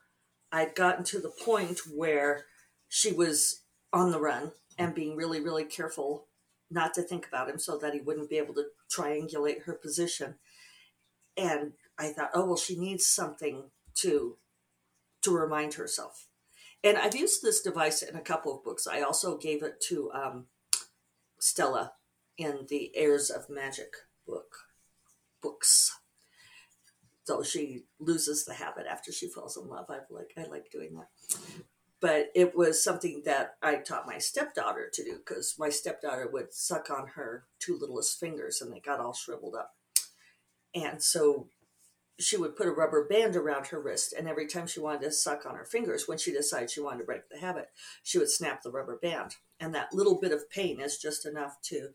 I'd 0.51 0.75
gotten 0.75 1.03
to 1.05 1.19
the 1.19 1.33
point 1.43 1.81
where 1.93 2.45
she 2.87 3.11
was 3.11 3.63
on 3.91 4.11
the 4.11 4.19
run 4.19 4.53
and 4.77 4.95
being 4.95 5.15
really, 5.15 5.41
really 5.41 5.65
careful 5.65 6.27
not 6.71 6.93
to 6.93 7.01
think 7.01 7.27
about 7.27 7.49
him 7.49 7.59
so 7.59 7.77
that 7.77 7.93
he 7.93 7.99
wouldn't 7.99 8.29
be 8.29 8.37
able 8.37 8.53
to 8.53 8.65
triangulate 8.91 9.63
her 9.63 9.73
position. 9.73 10.35
And 11.35 11.73
I 11.97 12.09
thought, 12.09 12.31
oh 12.33 12.45
well, 12.45 12.57
she 12.57 12.79
needs 12.79 13.05
something 13.05 13.71
to 13.95 14.37
to 15.21 15.35
remind 15.35 15.73
herself. 15.73 16.27
And 16.81 16.97
I've 16.97 17.15
used 17.15 17.41
this 17.41 17.61
device 17.61 18.01
in 18.01 18.15
a 18.15 18.21
couple 18.21 18.55
of 18.55 18.63
books. 18.63 18.87
I 18.87 19.01
also 19.01 19.37
gave 19.37 19.61
it 19.63 19.81
to 19.89 20.09
um, 20.13 20.45
Stella 21.37 21.91
in 22.37 22.67
the 22.69 22.91
Heirs 22.95 23.29
of 23.29 23.49
Magic 23.49 23.91
book 24.25 24.55
books 25.41 25.98
so 27.29 27.43
she 27.43 27.83
loses 27.99 28.43
the 28.43 28.55
habit 28.55 28.87
after 28.89 29.11
she 29.11 29.27
falls 29.27 29.55
in 29.55 29.67
love. 29.69 29.85
I 29.87 29.99
like 30.09 30.33
I 30.35 30.49
like 30.49 30.71
doing 30.71 30.95
that. 30.95 31.09
But 32.01 32.31
it 32.33 32.57
was 32.57 32.83
something 32.83 33.21
that 33.25 33.55
I 33.61 33.75
taught 33.75 34.07
my 34.07 34.17
stepdaughter 34.17 34.89
to 34.91 35.03
do 35.03 35.19
because 35.19 35.53
my 35.59 35.69
stepdaughter 35.69 36.27
would 36.33 36.55
suck 36.55 36.89
on 36.89 37.09
her 37.09 37.45
two 37.59 37.77
littlest 37.79 38.19
fingers 38.19 38.61
and 38.61 38.73
they 38.73 38.79
got 38.79 38.99
all 38.99 39.13
shriveled 39.13 39.53
up. 39.53 39.75
And 40.73 41.03
so 41.03 41.49
she 42.17 42.35
would 42.35 42.55
put 42.55 42.65
a 42.65 42.71
rubber 42.71 43.07
band 43.07 43.35
around 43.35 43.67
her 43.67 43.79
wrist, 43.79 44.11
and 44.17 44.27
every 44.27 44.47
time 44.47 44.65
she 44.65 44.79
wanted 44.79 45.03
to 45.03 45.11
suck 45.11 45.45
on 45.45 45.55
her 45.55 45.65
fingers, 45.65 46.07
when 46.07 46.17
she 46.17 46.33
decided 46.33 46.71
she 46.71 46.81
wanted 46.81 46.97
to 46.97 47.05
break 47.05 47.29
the 47.29 47.37
habit, 47.37 47.67
she 48.01 48.17
would 48.17 48.29
snap 48.29 48.63
the 48.63 48.71
rubber 48.71 48.97
band. 49.01 49.35
And 49.59 49.73
that 49.75 49.93
little 49.93 50.19
bit 50.19 50.31
of 50.31 50.49
pain 50.49 50.81
is 50.81 50.97
just 50.97 51.27
enough 51.27 51.61
to 51.65 51.89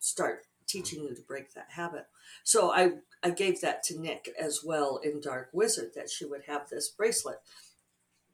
start 0.00 0.46
teaching 0.66 1.02
you 1.02 1.14
to 1.14 1.22
break 1.22 1.54
that 1.54 1.70
habit. 1.70 2.06
So 2.44 2.72
I, 2.72 2.92
I 3.22 3.30
gave 3.30 3.60
that 3.60 3.82
to 3.84 4.00
Nick 4.00 4.28
as 4.38 4.62
well 4.64 4.98
in 5.02 5.20
Dark 5.20 5.50
Wizard 5.52 5.92
that 5.94 6.10
she 6.10 6.24
would 6.24 6.42
have 6.46 6.68
this 6.68 6.88
bracelet 6.88 7.38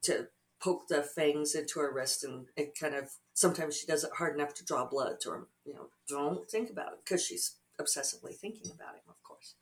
to 0.03 0.27
poke 0.63 0.87
the 0.87 1.03
fangs 1.03 1.55
into 1.55 1.79
her 1.79 1.91
wrist 1.91 2.23
and 2.23 2.45
it 2.55 2.77
kind 2.79 2.95
of 2.95 3.09
sometimes 3.33 3.75
she 3.75 3.85
does 3.85 4.03
it 4.05 4.11
hard 4.17 4.33
enough 4.33 4.53
to 4.53 4.63
draw 4.63 4.87
blood 4.87 5.17
or 5.27 5.47
you 5.65 5.73
know 5.73 5.87
don't 6.07 6.49
think 6.49 6.69
about 6.69 6.93
it 6.93 6.99
because 7.03 7.21
she's 7.21 7.55
obsessively 7.81 8.33
thinking 8.33 8.71
about 8.73 8.95
him 8.95 9.01
of 9.09 9.21
course 9.23 9.55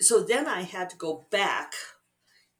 so 0.00 0.22
then 0.22 0.46
I 0.46 0.62
had 0.62 0.90
to 0.90 0.96
go 0.96 1.26
back 1.30 1.72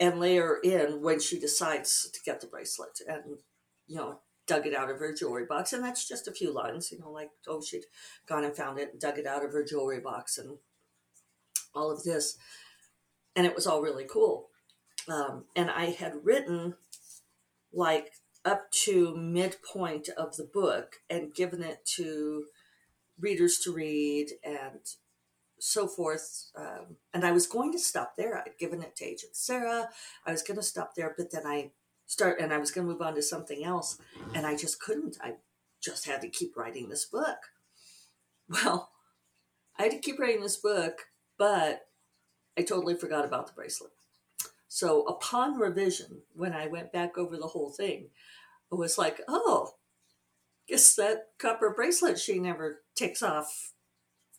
and 0.00 0.18
layer 0.18 0.56
in 0.62 1.02
when 1.02 1.20
she 1.20 1.38
decides 1.38 2.10
to 2.10 2.20
get 2.24 2.40
the 2.40 2.48
bracelet 2.48 3.00
and 3.08 3.38
you 3.86 3.96
know 3.96 4.18
dug 4.46 4.66
it 4.66 4.74
out 4.74 4.90
of 4.90 4.98
her 4.98 5.12
jewelry 5.12 5.44
box 5.44 5.72
and 5.72 5.82
that's 5.82 6.06
just 6.06 6.28
a 6.28 6.32
few 6.32 6.52
lines 6.52 6.90
you 6.92 6.98
know 6.98 7.10
like 7.10 7.30
oh 7.48 7.60
she'd 7.60 7.84
gone 8.28 8.44
and 8.44 8.56
found 8.56 8.78
it 8.78 8.90
and 8.92 9.00
dug 9.00 9.18
it 9.18 9.26
out 9.26 9.44
of 9.44 9.52
her 9.52 9.64
jewelry 9.64 10.00
box 10.00 10.38
and 10.38 10.58
all 11.74 11.90
of 11.90 12.04
this 12.04 12.38
and 13.34 13.46
it 13.46 13.54
was 13.54 13.66
all 13.66 13.82
really 13.82 14.06
cool 14.08 14.48
um, 15.08 15.44
and 15.54 15.70
i 15.70 15.86
had 15.86 16.12
written 16.22 16.74
like 17.72 18.12
up 18.44 18.70
to 18.70 19.14
midpoint 19.16 20.08
of 20.16 20.36
the 20.36 20.48
book 20.52 20.96
and 21.10 21.34
given 21.34 21.62
it 21.62 21.84
to 21.84 22.44
readers 23.18 23.58
to 23.58 23.72
read 23.72 24.28
and 24.44 24.80
so 25.58 25.86
forth. 25.86 26.50
Um, 26.56 26.96
and 27.12 27.24
I 27.24 27.32
was 27.32 27.46
going 27.46 27.72
to 27.72 27.78
stop 27.78 28.14
there. 28.16 28.38
I'd 28.38 28.58
given 28.58 28.82
it 28.82 28.96
to 28.96 29.04
Agent 29.04 29.34
Sarah. 29.36 29.88
I 30.24 30.32
was 30.32 30.42
going 30.42 30.58
to 30.58 30.62
stop 30.62 30.94
there, 30.94 31.14
but 31.16 31.32
then 31.32 31.46
I 31.46 31.70
start 32.06 32.40
and 32.40 32.52
I 32.52 32.58
was 32.58 32.70
going 32.70 32.86
to 32.86 32.92
move 32.92 33.02
on 33.02 33.14
to 33.14 33.22
something 33.22 33.64
else, 33.64 33.98
and 34.34 34.46
I 34.46 34.56
just 34.56 34.80
couldn't. 34.80 35.18
I 35.22 35.34
just 35.82 36.06
had 36.06 36.20
to 36.22 36.28
keep 36.28 36.56
writing 36.56 36.88
this 36.88 37.04
book. 37.04 37.38
Well, 38.48 38.90
I 39.76 39.82
had 39.82 39.90
to 39.90 39.98
keep 39.98 40.20
writing 40.20 40.40
this 40.40 40.56
book, 40.56 41.08
but 41.36 41.88
I 42.56 42.62
totally 42.62 42.94
forgot 42.94 43.24
about 43.24 43.48
the 43.48 43.54
bracelet. 43.54 43.90
So 44.68 45.02
upon 45.02 45.58
revision, 45.58 46.22
when 46.32 46.52
I 46.52 46.68
went 46.68 46.92
back 46.92 47.18
over 47.18 47.36
the 47.36 47.48
whole 47.48 47.70
thing, 47.70 48.10
I 48.72 48.76
was 48.76 48.98
like, 48.98 49.20
oh, 49.26 49.72
guess 50.68 50.94
that 50.94 51.30
copper 51.38 51.70
bracelet 51.70 52.18
she 52.18 52.38
never 52.38 52.82
takes 52.94 53.22
off 53.22 53.72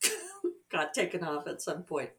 got 0.71 0.93
taken 0.93 1.23
off 1.23 1.47
at 1.47 1.61
some 1.61 1.83
point. 1.83 2.11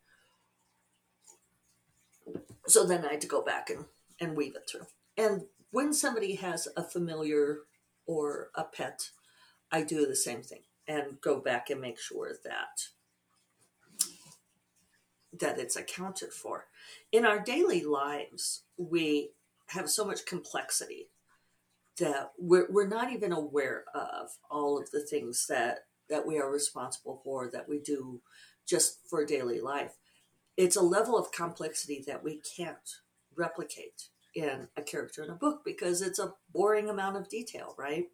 So 2.67 2.85
then 2.85 3.05
I 3.05 3.13
had 3.13 3.21
to 3.23 3.27
go 3.27 3.43
back 3.43 3.71
and, 3.71 3.85
and 4.21 4.37
weave 4.37 4.57
it 4.57 4.69
through. 4.71 4.87
And 5.19 5.43
when 5.73 5.93
somebody 5.93 6.37
has 6.37 6.69
a 6.77 6.85
familiar 6.85 7.59
or 8.07 8.51
a 8.55 8.63
pet, 8.65 9.11
I 9.71 9.83
do 9.83 10.07
the 10.07 10.17
same 10.17 10.43
thing 10.43 10.63
and 10.87 11.21
go 11.21 11.41
back 11.41 11.69
and 11.69 11.81
make 11.81 11.99
sure 11.99 12.33
that 12.45 12.89
that 15.39 15.59
it's 15.59 15.77
accounted 15.77 16.33
for. 16.33 16.67
In 17.13 17.27
our 17.27 17.39
daily 17.39 17.83
lives, 17.83 18.63
we 18.79 19.33
have 19.67 19.91
so 19.91 20.05
much 20.05 20.25
complexity 20.25 21.11
that 21.99 22.33
we're, 22.39 22.67
we're 22.71 22.87
not 22.89 23.13
even 23.13 23.33
aware 23.33 23.85
of 23.95 24.31
all 24.51 24.81
of 24.81 24.91
the 24.91 25.03
things 25.03 25.47
that 25.49 25.81
that 26.09 26.27
we 26.27 26.39
are 26.39 26.51
responsible 26.51 27.21
for 27.23 27.51
that 27.51 27.69
we 27.69 27.79
do 27.79 28.23
just 28.67 29.01
for 29.11 29.27
daily 29.27 29.61
life. 29.61 29.99
It's 30.57 30.77
a 30.77 30.83
level 30.83 31.19
of 31.19 31.33
complexity 31.33 32.03
that 32.07 32.25
we 32.25 32.41
can't 32.57 32.77
replicate 33.37 34.05
in 34.39 34.69
a 34.77 34.83
character 34.83 35.23
in 35.23 35.31
a 35.31 35.35
book 35.35 35.63
because 35.65 36.03
it's 36.03 36.19
a 36.19 36.35
boring 36.53 36.89
amount 36.89 37.17
of 37.17 37.29
detail, 37.29 37.75
right? 37.79 38.07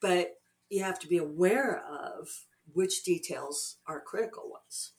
But 0.00 0.38
you 0.68 0.82
have 0.82 0.98
to 1.00 1.08
be 1.08 1.18
aware 1.18 1.82
of 1.84 2.28
which 2.72 3.04
details 3.04 3.76
are 3.86 4.00
critical 4.00 4.50
ones. 4.50 4.92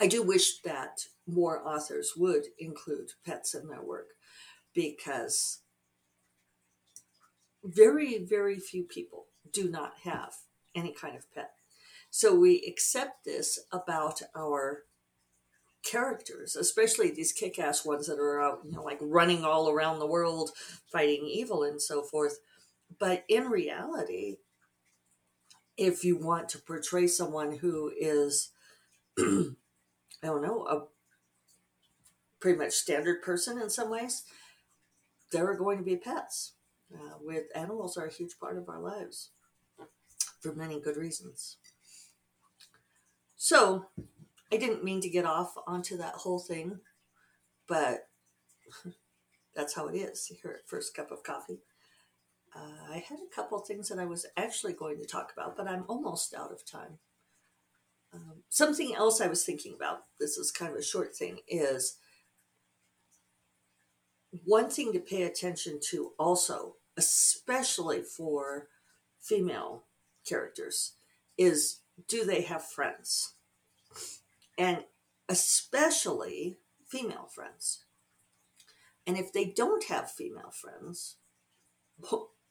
I 0.00 0.06
do 0.06 0.22
wish 0.22 0.60
that 0.60 1.06
more 1.26 1.66
authors 1.66 2.12
would 2.16 2.46
include 2.58 3.10
pets 3.26 3.54
in 3.54 3.68
their 3.68 3.82
work 3.82 4.10
because 4.74 5.60
very, 7.64 8.18
very 8.18 8.58
few 8.60 8.84
people 8.84 9.26
do 9.52 9.68
not 9.68 9.94
have 10.04 10.34
any 10.74 10.92
kind 10.92 11.16
of 11.16 11.32
pet. 11.34 11.50
So 12.10 12.34
we 12.34 12.64
accept 12.66 13.24
this 13.24 13.58
about 13.72 14.22
our 14.36 14.84
characters, 15.82 16.56
especially 16.56 17.10
these 17.10 17.32
kick 17.32 17.58
ass 17.58 17.84
ones 17.84 18.06
that 18.06 18.18
are 18.18 18.42
out, 18.42 18.60
you 18.64 18.72
know, 18.72 18.82
like 18.82 18.98
running 19.00 19.44
all 19.44 19.70
around 19.70 19.98
the 19.98 20.06
world 20.06 20.50
fighting 20.92 21.26
evil 21.26 21.62
and 21.62 21.80
so 21.80 22.02
forth. 22.02 22.38
But 22.98 23.24
in 23.28 23.44
reality, 23.44 24.36
if 25.76 26.04
you 26.04 26.16
want 26.16 26.48
to 26.50 26.58
portray 26.58 27.06
someone 27.06 27.58
who 27.58 27.92
is, 27.98 28.50
I 29.18 29.52
don't 30.22 30.42
know, 30.42 30.66
a 30.66 30.84
pretty 32.40 32.58
much 32.58 32.72
standard 32.72 33.22
person 33.22 33.60
in 33.60 33.70
some 33.70 33.90
ways, 33.90 34.24
there 35.32 35.48
are 35.48 35.56
going 35.56 35.78
to 35.78 35.84
be 35.84 35.96
pets. 35.96 36.54
Uh, 36.92 37.18
with 37.20 37.44
animals 37.54 37.98
are 37.98 38.06
a 38.06 38.12
huge 38.12 38.38
part 38.40 38.56
of 38.56 38.68
our 38.68 38.80
lives 38.80 39.30
for 40.40 40.54
many 40.54 40.80
good 40.80 40.96
reasons. 40.96 41.58
So 43.36 43.86
I 44.52 44.56
didn't 44.56 44.84
mean 44.84 45.00
to 45.02 45.10
get 45.10 45.24
off 45.24 45.54
onto 45.66 45.96
that 45.98 46.14
whole 46.14 46.38
thing, 46.38 46.80
but 47.66 48.08
that's 49.54 49.74
how 49.74 49.88
it 49.88 49.96
is 49.96 50.26
here 50.26 50.56
at 50.58 50.68
First 50.68 50.94
Cup 50.94 51.10
of 51.10 51.22
Coffee. 51.22 51.60
Uh, 52.56 52.92
I 52.92 53.04
had 53.06 53.18
a 53.18 53.34
couple 53.34 53.58
things 53.58 53.88
that 53.88 53.98
I 53.98 54.06
was 54.06 54.24
actually 54.36 54.72
going 54.72 54.98
to 54.98 55.06
talk 55.06 55.32
about, 55.36 55.56
but 55.56 55.68
I'm 55.68 55.84
almost 55.86 56.34
out 56.34 56.50
of 56.50 56.64
time. 56.64 56.98
Um, 58.14 58.42
something 58.48 58.94
else 58.94 59.20
I 59.20 59.26
was 59.26 59.44
thinking 59.44 59.74
about, 59.74 60.04
this 60.18 60.38
is 60.38 60.50
kind 60.50 60.72
of 60.72 60.78
a 60.78 60.82
short 60.82 61.14
thing, 61.14 61.40
is 61.46 61.96
one 64.44 64.70
thing 64.70 64.92
to 64.94 65.00
pay 65.00 65.24
attention 65.24 65.78
to 65.90 66.12
also, 66.18 66.76
especially 66.96 68.02
for 68.02 68.68
female 69.20 69.84
characters, 70.26 70.94
is 71.36 71.80
do 72.06 72.24
they 72.24 72.42
have 72.42 72.64
friends? 72.64 73.34
And 74.58 74.84
especially 75.28 76.58
female 76.86 77.28
friends. 77.32 77.84
And 79.06 79.16
if 79.16 79.32
they 79.32 79.46
don't 79.46 79.84
have 79.84 80.10
female 80.10 80.52
friends, 80.52 81.16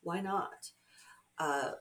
why 0.01 0.21
not? 0.21 0.71
Uh, 1.37 1.71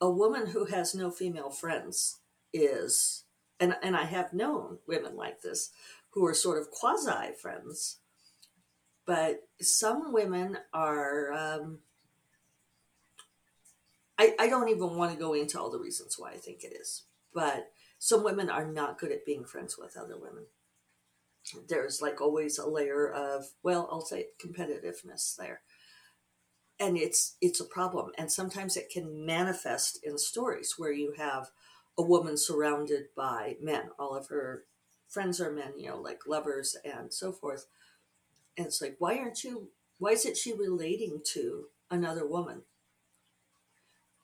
a 0.00 0.10
woman 0.10 0.46
who 0.46 0.66
has 0.66 0.94
no 0.94 1.10
female 1.10 1.50
friends 1.50 2.20
is, 2.52 3.24
and, 3.60 3.76
and 3.82 3.96
I 3.96 4.04
have 4.04 4.32
known 4.32 4.78
women 4.86 5.16
like 5.16 5.42
this 5.42 5.70
who 6.10 6.24
are 6.26 6.34
sort 6.34 6.58
of 6.58 6.70
quasi 6.70 7.34
friends, 7.40 7.98
but 9.04 9.48
some 9.60 10.12
women 10.12 10.58
are. 10.72 11.32
Um, 11.32 11.78
I, 14.18 14.34
I 14.38 14.48
don't 14.48 14.68
even 14.68 14.96
want 14.96 15.12
to 15.12 15.18
go 15.18 15.32
into 15.32 15.58
all 15.58 15.70
the 15.70 15.80
reasons 15.80 16.16
why 16.18 16.30
I 16.32 16.36
think 16.36 16.62
it 16.62 16.72
is 16.78 17.04
but 17.32 17.70
some 18.04 18.24
women 18.24 18.50
are 18.50 18.66
not 18.66 18.98
good 18.98 19.12
at 19.12 19.24
being 19.24 19.44
friends 19.44 19.78
with 19.78 19.96
other 19.96 20.16
women. 20.18 20.46
There's 21.68 22.02
like 22.02 22.20
always 22.20 22.58
a 22.58 22.66
layer 22.66 23.08
of, 23.08 23.44
well, 23.62 23.88
I'll 23.92 24.00
say 24.00 24.26
competitiveness 24.44 25.36
there. 25.36 25.60
And 26.80 26.96
it's 26.96 27.36
it's 27.40 27.60
a 27.60 27.64
problem. 27.64 28.10
And 28.18 28.32
sometimes 28.32 28.76
it 28.76 28.90
can 28.90 29.24
manifest 29.24 30.00
in 30.02 30.18
stories 30.18 30.74
where 30.76 30.90
you 30.90 31.14
have 31.16 31.50
a 31.96 32.02
woman 32.02 32.36
surrounded 32.36 33.04
by 33.16 33.54
men. 33.62 33.90
All 34.00 34.16
of 34.16 34.26
her 34.30 34.64
friends 35.08 35.40
are 35.40 35.52
men, 35.52 35.78
you 35.78 35.90
know, 35.90 36.00
like 36.00 36.26
lovers 36.26 36.76
and 36.84 37.14
so 37.14 37.30
forth. 37.30 37.66
And 38.56 38.66
it's 38.66 38.82
like, 38.82 38.96
why 38.98 39.16
aren't 39.18 39.44
you 39.44 39.68
why 40.00 40.10
isn't 40.10 40.36
she 40.36 40.52
relating 40.52 41.20
to 41.34 41.66
another 41.88 42.26
woman? 42.26 42.62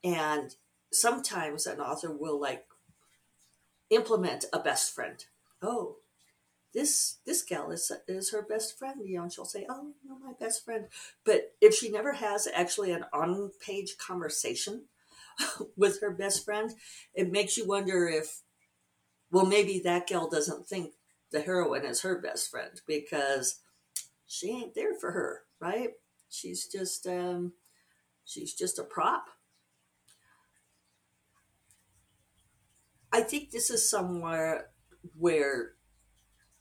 And 0.02 0.56
sometimes 0.92 1.64
an 1.64 1.78
author 1.78 2.10
will 2.10 2.40
like 2.40 2.64
implement 3.90 4.44
a 4.52 4.58
best 4.58 4.94
friend. 4.94 5.24
Oh, 5.62 5.96
this 6.74 7.18
this 7.24 7.42
gal 7.42 7.70
is 7.70 7.90
is 8.06 8.30
her 8.30 8.42
best 8.42 8.78
friend. 8.78 9.00
You 9.04 9.16
know, 9.18 9.22
and 9.24 9.32
she'll 9.32 9.44
say, 9.44 9.66
"Oh, 9.68 9.92
you 10.02 10.10
know, 10.10 10.18
my 10.18 10.32
best 10.38 10.64
friend." 10.64 10.86
But 11.24 11.54
if 11.60 11.74
she 11.74 11.90
never 11.90 12.12
has 12.12 12.48
actually 12.54 12.92
an 12.92 13.04
on 13.12 13.50
page 13.60 13.96
conversation 13.98 14.84
with 15.76 16.00
her 16.00 16.10
best 16.10 16.44
friend, 16.44 16.72
it 17.14 17.32
makes 17.32 17.56
you 17.56 17.66
wonder 17.66 18.06
if, 18.08 18.42
well, 19.30 19.46
maybe 19.46 19.80
that 19.80 20.06
gal 20.06 20.28
doesn't 20.28 20.66
think 20.68 20.94
the 21.30 21.40
heroine 21.40 21.84
is 21.84 22.02
her 22.02 22.20
best 22.20 22.50
friend 22.50 22.80
because 22.86 23.60
she 24.26 24.50
ain't 24.50 24.74
there 24.74 24.94
for 24.94 25.12
her, 25.12 25.42
right? 25.60 25.90
She's 26.30 26.66
just 26.66 27.06
um, 27.06 27.54
she's 28.24 28.54
just 28.54 28.78
a 28.78 28.84
prop 28.84 29.26
I 33.18 33.22
think 33.22 33.50
this 33.50 33.68
is 33.68 33.90
somewhere 33.90 34.68
where 35.18 35.72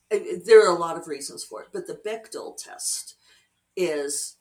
there 0.09 0.65
are 0.65 0.75
a 0.75 0.79
lot 0.79 0.97
of 0.97 1.07
reasons 1.07 1.43
for 1.43 1.61
it, 1.61 1.67
but 1.71 1.85
the 1.85 1.99
Bechdel 2.03 2.57
test 2.57 3.15
is 3.75 4.37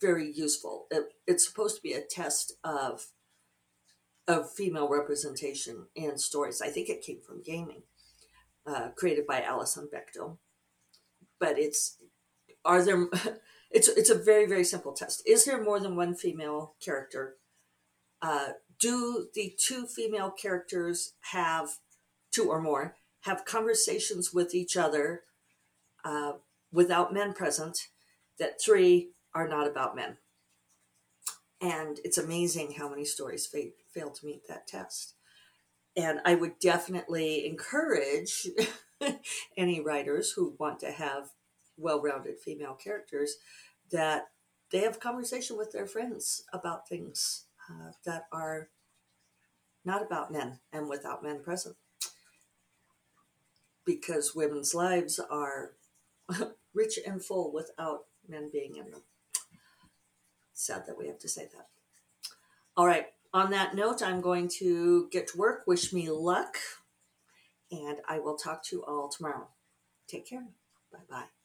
very 0.00 0.30
useful. 0.32 0.86
It, 0.92 1.08
it's 1.26 1.44
supposed 1.44 1.74
to 1.74 1.82
be 1.82 1.92
a 1.92 2.00
test 2.00 2.52
of 2.62 3.06
of 4.28 4.52
female 4.52 4.88
representation 4.88 5.86
in 5.96 6.18
stories. 6.18 6.62
I 6.62 6.68
think 6.68 6.88
it 6.88 7.02
came 7.02 7.20
from 7.20 7.42
gaming, 7.42 7.82
uh, 8.64 8.90
created 8.96 9.26
by 9.26 9.42
Alison 9.42 9.88
Bechdel. 9.92 10.38
But 11.40 11.58
it's 11.58 11.96
are 12.64 12.82
there? 12.82 13.08
It's 13.68 13.88
it's 13.88 14.10
a 14.10 14.14
very 14.14 14.46
very 14.46 14.62
simple 14.62 14.92
test. 14.92 15.22
Is 15.26 15.44
there 15.44 15.60
more 15.60 15.80
than 15.80 15.96
one 15.96 16.14
female 16.14 16.76
character? 16.80 17.36
Uh, 18.22 18.50
do 18.78 19.28
the 19.34 19.54
two 19.58 19.86
female 19.86 20.30
characters 20.30 21.14
have 21.32 21.70
two 22.30 22.50
or 22.50 22.60
more 22.60 22.96
have 23.22 23.44
conversations 23.44 24.32
with 24.32 24.54
each 24.54 24.76
other 24.76 25.22
uh, 26.04 26.32
without 26.72 27.12
men 27.12 27.32
present, 27.32 27.88
that 28.38 28.60
three 28.60 29.10
are 29.34 29.48
not 29.48 29.66
about 29.66 29.96
men. 29.96 30.18
And 31.60 31.98
it's 32.04 32.18
amazing 32.18 32.74
how 32.78 32.88
many 32.88 33.04
stories 33.04 33.46
fa- 33.46 33.70
fail 33.92 34.10
to 34.10 34.26
meet 34.26 34.46
that 34.46 34.68
test. 34.68 35.14
And 35.96 36.20
I 36.24 36.34
would 36.34 36.58
definitely 36.60 37.46
encourage 37.46 38.46
any 39.56 39.80
writers 39.80 40.32
who 40.32 40.54
want 40.58 40.78
to 40.80 40.92
have 40.92 41.30
well 41.76 42.00
rounded 42.00 42.38
female 42.38 42.74
characters 42.74 43.36
that 43.90 44.28
they 44.70 44.80
have 44.80 45.00
conversation 45.00 45.56
with 45.56 45.72
their 45.72 45.86
friends 45.86 46.44
about 46.52 46.88
things 46.88 47.45
uh, 47.70 47.92
that 48.04 48.26
are 48.32 48.68
not 49.84 50.02
about 50.02 50.32
men 50.32 50.58
and 50.72 50.88
without 50.88 51.22
men 51.22 51.42
present. 51.42 51.76
Because 53.84 54.34
women's 54.34 54.74
lives 54.74 55.18
are 55.18 55.72
rich 56.74 56.98
and 57.06 57.24
full 57.24 57.52
without 57.52 58.06
men 58.28 58.50
being 58.52 58.76
in 58.76 58.90
them. 58.90 59.02
Sad 60.52 60.84
that 60.86 60.98
we 60.98 61.06
have 61.06 61.18
to 61.20 61.28
say 61.28 61.48
that. 61.54 61.68
All 62.76 62.86
right, 62.86 63.06
on 63.32 63.50
that 63.50 63.74
note, 63.74 64.02
I'm 64.02 64.20
going 64.20 64.48
to 64.58 65.08
get 65.10 65.28
to 65.28 65.38
work. 65.38 65.64
Wish 65.66 65.92
me 65.92 66.10
luck, 66.10 66.56
and 67.70 67.98
I 68.08 68.18
will 68.18 68.36
talk 68.36 68.64
to 68.64 68.76
you 68.76 68.84
all 68.84 69.08
tomorrow. 69.08 69.48
Take 70.08 70.28
care. 70.28 70.46
Bye 70.92 70.98
bye. 71.08 71.35